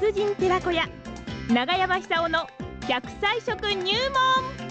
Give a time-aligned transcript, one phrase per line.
[0.00, 0.88] 人寺子屋
[1.50, 2.46] 長山久夫の
[2.88, 3.92] 100歳食入
[4.56, 4.61] 門。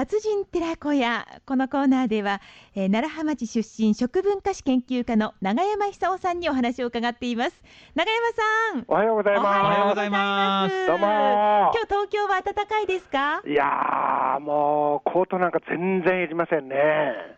[0.00, 1.26] 達人寺子屋。
[1.44, 2.40] このコーナーでは、
[2.74, 7.62] えー、奈良浜町出身食文化史研究家の長山久夫さんにお話を伺っています。
[7.94, 8.84] 長山さん。
[8.88, 9.44] おはようございます。
[9.44, 10.86] おはようございます。
[10.86, 11.04] どうも。
[11.04, 13.42] 今日東京は暖かいですか？
[13.46, 17.36] いやもうコートなんか全然いりませんね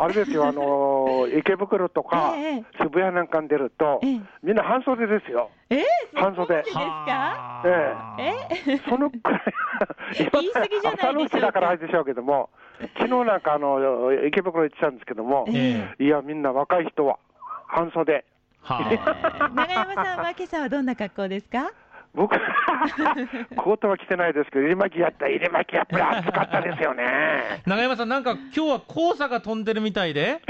[0.00, 2.34] あれですよ、あの池袋とか、
[2.80, 4.00] 渋谷なんかに出ると、
[4.42, 5.50] みんな半袖ですよ。
[5.70, 5.76] え？
[5.78, 5.84] ー、
[6.14, 6.56] 半袖。
[6.56, 7.62] ですか？
[7.66, 7.96] え
[8.66, 8.72] え。
[8.76, 9.42] ー、そのくらい、
[10.32, 12.50] 言い過ぎじゃない朝のうちだからあれでしょうけども、
[12.98, 17.18] 昨日なんかあの池袋行ってたんですけども、えー、いや、みんな若い人は
[17.66, 18.24] 半袖。
[18.68, 18.84] 長
[19.72, 21.70] 山さんは今朝はどんな格好ですか？
[22.18, 22.34] 僕、
[23.56, 27.62] コートは着てないですけど、入れ巻きやった、入れ巻きやっぱり暑かったですよね。
[27.64, 30.42] 長山さん、なんか今日は黄砂が飛んでるみたいで、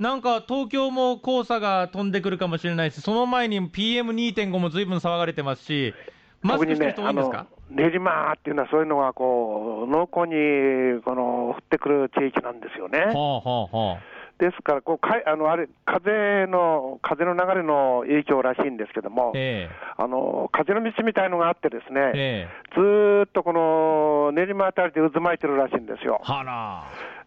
[0.00, 5.94] なんか東京も黄砂が飛んでくるかもしれないし、その前に PM2.5 もずいぶん騒がれてますし、
[6.42, 12.98] マスクしてる人多いんですか、ね、練馬っていうのは、そういうのがこう濃厚にこの降ってくる地域なんですよね。
[12.98, 26.20] はあはあはあですからこうかあのあれ風の風の流れの影響らしいんですけども、えー、あの風の道みたいのがあってですね、えー、ずっとこの練馬あたりで渦巻いてるらしいんですよ。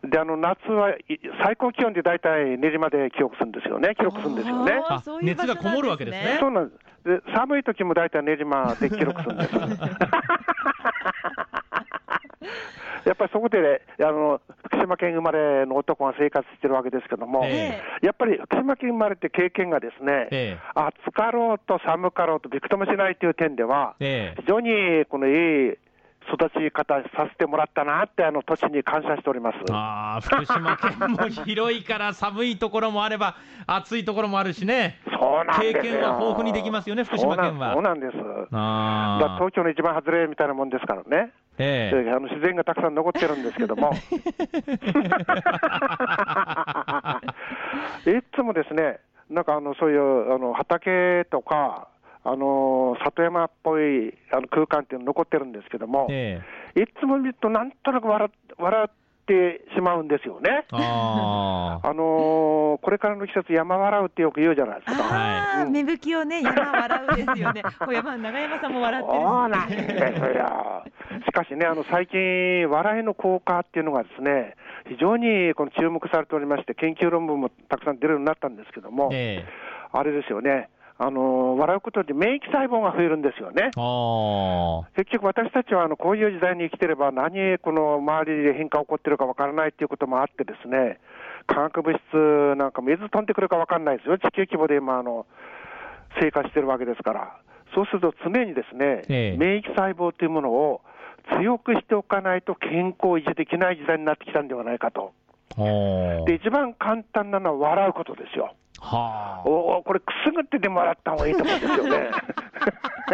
[0.04, 0.94] であの夏は
[1.44, 4.80] 最高気温で大体練馬で記録するんですよね、記録するんですよね。
[5.22, 6.38] 熱がこもるわけですね。
[6.40, 9.56] そうなんですで寒い時も大体練馬で記録するんです。
[13.06, 14.42] やっぱりそこで、ね、あの
[14.80, 25.78] 福島県生まれの男が生活してるわけですけども、えー、やっぱり福島県生まれって経験がですね、えー、暑かろうと寒かろうとびくともしないという点では、えー、非常にこのいい
[26.32, 29.58] 育ち方させてもらったなって、あの土地に感謝しております。
[29.72, 33.36] あ福島県も広いから寒いところもあれば、
[33.66, 37.74] 暑いところもあるしね、そうなん経験は豊富にできますよね、福島県は。
[37.74, 38.14] そうなんです。
[38.52, 41.32] あ東京の一番外れみたいなもんですからね。
[41.60, 43.96] ええ、あの自然がたくさん残ってるんですけども、 い
[48.34, 49.00] つもですね、
[49.30, 51.90] なんかあのそういうあの畑とか、
[52.24, 56.42] あの里山っぽいあの空間っていうの残ってるんですけども、え
[56.76, 58.90] え、いつも見ると、なんとなく笑笑
[59.30, 60.66] ってしまうんですよね。
[60.72, 65.04] あ、 あのー、これからの季節、山笑うってよく言うじゃないですか。
[65.12, 67.62] あうん、芽吹きをね、山笑うですよね。
[67.80, 70.84] 小山長山さんも笑ってるそうなんですよ。
[71.26, 74.56] しかしね、あの最近、笑いの効果っていうのがですね、
[74.88, 79.46] 非常にこの注目されておりまして、研究論文もたくさん出るようになったんですけども、え
[79.92, 80.70] あれですよね。
[81.02, 83.72] あの笑うことで免疫細胞が増えるんですよね。
[84.98, 91.00] 結局、私たちはあのこういう時代に生きてれば、何、この周りで変化起こってるかわからないということもあって、ですね
[91.48, 95.26] 化学物質なんかもいつ飛んでくるかわからないですよ、地球規模で今あの、
[96.20, 97.38] 生活してるわけですから、
[97.74, 100.82] そうすると常にですね、ええ、免疫細胞というものを
[101.40, 105.14] 強くしておかないと健康維持できない時代になってきたんではないかと。
[106.26, 108.54] で一番簡単なのは笑うことですよ。
[108.82, 112.10] はあ、おこれ、くすぐってでもらった方がいいと思うんですよね。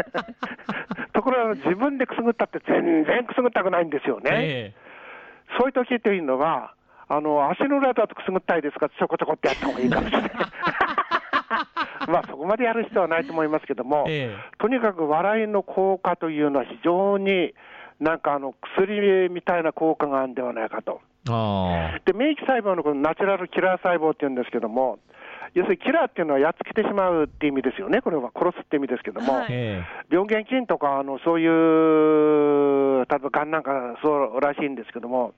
[1.14, 4.30] ところが自分でくすぐったって全然くすぐったくないんですよね。
[4.34, 6.74] えー、そういう時っていうのは、
[7.08, 10.32] あの足の裏だとくすぐったいですから、ちょこちょこってやった方がいいかもしれない。
[12.08, 17.54] まあそこまでやる必要はないと思いますけども、えー、とにかく笑いの効果というのは非常に
[18.00, 21.02] なんかあの薬みたいな効果があるんではないかと。
[22.06, 25.00] で免疫細胞のこのナチュラルキラー細胞っていうんですけども、
[25.54, 29.52] 要するにキラーっていうのはやっつけてしまうっていう意味ですよね、これは殺すって意味ですけども、はい、
[30.10, 33.72] 病原菌とかあのそういう、例えばがんなんか
[34.04, 35.34] そうらしいんですけども、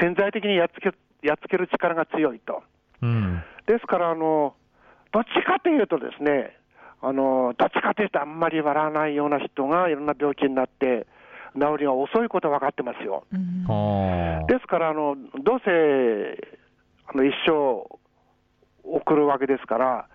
[0.00, 0.92] 潜在的にやっつけ
[1.26, 2.62] やっつける力が強いと。
[3.02, 4.54] うん、ですからあの、
[5.12, 6.56] どっちかというとですね、
[7.00, 11.06] あのどっちかというとあんまり笑わないような人がいろんな病気になって、
[11.54, 13.24] 治りが遅いことは分かってますよ。
[13.32, 15.70] うん、ですからあの、どうせ
[17.06, 17.86] あの一生
[18.84, 20.08] 送るわけですから、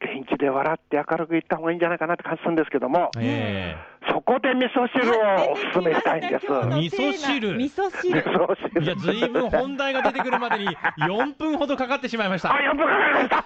[0.00, 6.46] 元気で笑って明るくいった方がいいんじゃないかなって感じするんですけども、えー、そこで味噌汁をお勧めしたいんです。
[6.52, 12.54] 味噌汁味噌汁いや、ずいぶん本題が出てくるまでに4分ほどかかってしまいました。
[12.54, 13.44] あ、4分かかりました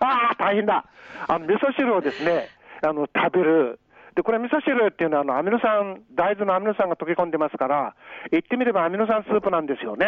[0.00, 0.84] あ大変だ。
[1.28, 2.48] あの、味噌汁をですね、
[2.82, 3.78] あの、食べる。
[4.14, 7.94] で、これ味噌汁っていうのは、あの、アミノ酸、大豆のアミノ酸が溶け込んでますから、
[8.30, 10.06] 言ってみればアミノ酸スープなんですよね。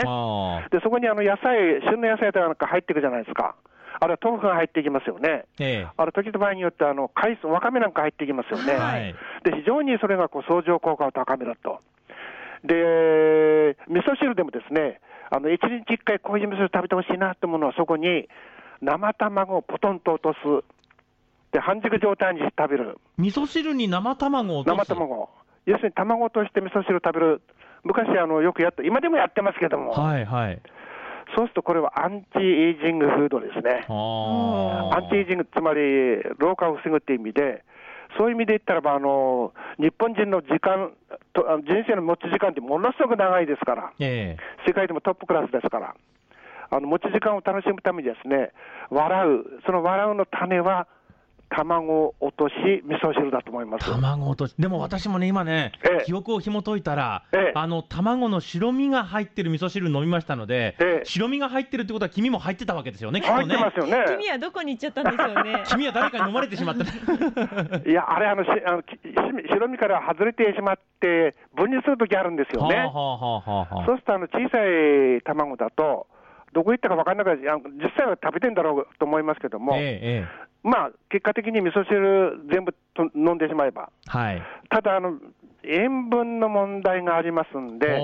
[0.70, 3.54] で、そこにあの、野菜、旬の野菜とかなんか入っていくじゃないですか。
[4.00, 5.44] あるいは豆腐が入っていきますよね。
[5.60, 8.74] ええ、ある時と場合によってあの海藻、わかめなんか入っていきますよね。
[8.74, 9.14] はい、
[9.44, 11.80] で非常にそれがこう相乗効果を高めると。
[12.64, 15.00] で、味噌汁でもですね、
[15.30, 18.28] あの1日1回こういう味噌汁食べてほしいなってものは、そこに
[18.80, 20.38] 生卵をポトンと落とす。
[21.52, 22.98] で、半熟状態にして食べる。
[23.18, 25.28] 味噌汁に生卵を生卵。
[25.66, 27.42] 要するに卵として味噌汁食べる。
[27.84, 29.92] 昔あのよくやって、今でもやってますけども。
[29.92, 30.60] はいはい。
[31.36, 33.86] そうするとこれはアンチエイジングフードですね。
[33.88, 37.64] アンチエイジング、つまり老化を防ぐっていう意味で、
[38.18, 40.92] そういう意味で言ったらば、あの日本人の時間
[41.32, 45.94] と、人生の持ち時間ってものすごく長いですから、えー、世界でもトップクラスですから、
[46.70, 48.52] あの持ち時間を楽しむためにですね、
[48.90, 50.86] 笑う、その笑うの種は、
[51.54, 52.54] 卵落とし
[52.84, 53.90] 味噌汁だと思います。
[53.90, 63.56] 卵落とし、でも私もね、今ね、ええ、記憶を紐解いたら、え、あの卵の白身が入ってる味噌汁飲みましたので、白身が入ってるってことは、黄身も入ってたわけですよね、きっとね。
[63.56, 64.04] ますよね。
[64.08, 65.62] 黄身はどこに行っちゃったんでしょうね。
[65.68, 66.84] 黄身は誰かに飲まれてしまった。
[67.88, 68.82] いや、あれあのしあの、
[69.50, 72.90] 白身から外れてしまって、分離するときあるんですよね。
[72.92, 73.40] そ
[73.80, 76.06] うするとあの小さい卵だと、
[76.52, 77.48] どこ行ったか分からなくて、
[77.82, 80.28] 実際は食べてんだろうと思いますけども、ええ、
[80.62, 85.18] まあ、結果的に味噌汁全部と飲んでしまえば、はい、ただあの、
[85.64, 87.96] 塩分の問題がありますんで、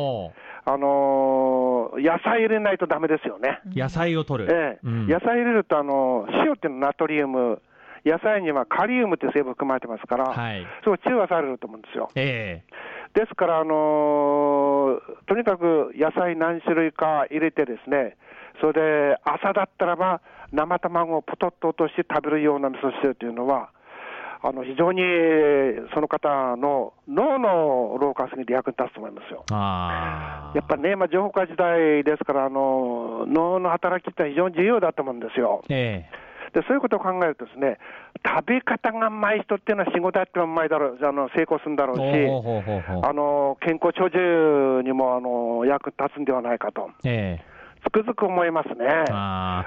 [0.64, 3.60] あのー、野菜入れないとだめですよね。
[3.74, 7.62] 野菜を取る、ええ、うん、野菜入れると、あの塩っていうのはナトリウム、
[8.04, 12.10] 野菜にはカリウムって成分含まれてますから、はい、すごい中和されると思うんですよ。
[12.14, 18.16] えー、ですから、あのー、とにかく野菜何種類か入れてですね、
[18.60, 20.20] それで朝だったらば、
[20.52, 23.70] 生卵をポトッと落として食べるような味噌汁というのは、
[24.40, 25.02] あの非常に
[25.92, 29.44] その方の脳の老化すぎて役に立つと思いますよ。
[29.50, 35.64] やっぱりね、まあ、情報化時代ですから、あの脳の働きって非常に重要だと思うんですよ。
[35.68, 36.08] え
[36.54, 37.78] でそういうことを考えるとですね、
[38.24, 46.90] 食べ方がうまい人っていうのは仕事やってもうまいだろう、あの成功するんだろうし、あの健康長寿にもあの役立つんではないかと。
[47.04, 48.86] えーつくづく思いますね。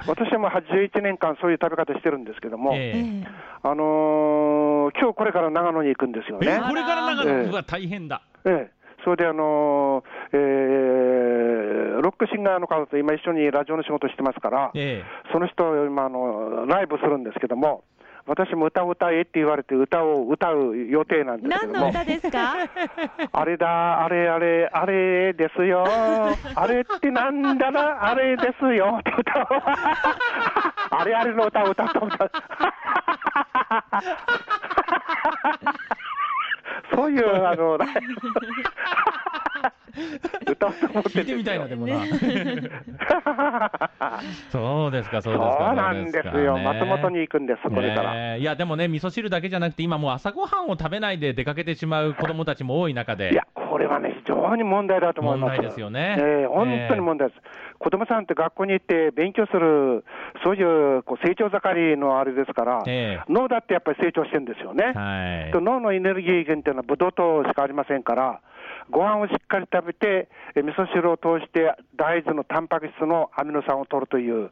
[0.06, 3.26] 私はもう81年間そういう食べ方してるんですけども、えー、
[3.62, 6.60] あのー、今日これから長野に行くんですよね。
[6.68, 8.22] これから長野、えー、は大変だ。
[8.44, 17.82] ええそれであのー、えー、ロックシンガーの方と今一緒にラジオの仕事してますから、えー、その人今あのライブするんですけども、
[18.26, 21.80] 私も歌を歌えって言われて歌を歌う予定なんですけども。
[21.80, 22.54] 何の歌ですか？
[23.32, 25.84] あれだ、あれあれ、あれですよ。
[26.54, 28.98] あれってなんだな、あれですよ。
[29.00, 29.46] って歌を。
[31.00, 32.30] あれあれの歌を歌った歌。
[36.94, 37.78] そういう、あの、
[40.50, 42.04] 歌うと思って聞いてみたいな、でもな。
[44.50, 45.64] そうですか、そうですか。
[45.66, 48.36] そうなんですよ、松本に行くんです、これから。
[48.36, 53.32] いや、でもね、味噌汁だけじゃなくて、今もう朝ごはんを食べないで出かけてしまう子供たちも多い中で。
[53.32, 55.56] いや、これはね、非常に問題だと思います。
[55.56, 56.16] 問題ですよね。
[56.18, 57.40] えー、本当に問題です。
[57.78, 60.04] 子供さんって学校に行って勉強する、
[60.44, 60.62] そうい
[60.98, 64.92] うこう成長盛りのあれですから、えー、脳だってやっぱり成長してるんですよね。
[64.94, 68.40] はい、と脳のエネルギー源っていうのはブドウ糖しかありませんから、
[68.92, 74.50] ご飯をしっかり食べて、味噌汁を通して大豆のタンパク質のアミノ酸を取るという、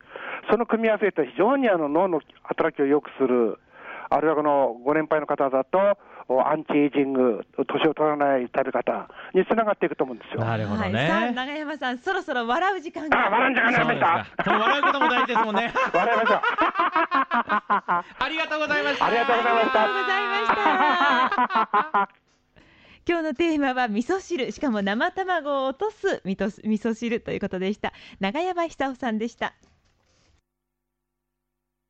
[0.51, 3.61] その組み合わせと非常にあの脳の働きを良くする、
[4.09, 5.79] あるいはこのご年配の方だと、
[6.43, 10.41] アンチエイジング、年を取らない食べ方につながっていくと思うんですよ。
[10.41, 11.07] なるほどね。
[11.07, 13.27] さあ、長山さん、そろそろ笑う時間が。
[13.27, 14.45] あ、笑う時間になりました。
[14.45, 15.73] この笑うことも大事ですもんね。
[15.93, 16.43] 笑いました。
[18.25, 19.07] ありがとうございました。
[19.07, 19.83] ありがとうございました。
[19.83, 20.23] ありがとうござい
[21.93, 22.20] ました。
[23.11, 24.53] 今日のテーマは味噌汁。
[24.53, 27.93] しかも生卵を落とす味噌汁ということでした。
[28.21, 29.53] 長山久夫さんでした。